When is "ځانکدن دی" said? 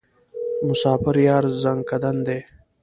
1.61-2.39